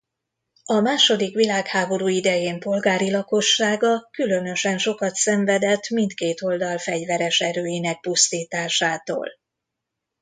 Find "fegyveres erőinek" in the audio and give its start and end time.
6.77-7.99